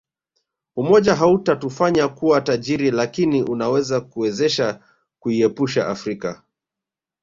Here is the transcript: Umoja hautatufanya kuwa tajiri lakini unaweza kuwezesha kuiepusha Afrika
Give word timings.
Umoja 0.75 1.15
hautatufanya 1.15 2.07
kuwa 2.07 2.41
tajiri 2.41 2.91
lakini 2.91 3.43
unaweza 3.43 4.01
kuwezesha 4.01 4.79
kuiepusha 5.19 5.87
Afrika 5.87 6.43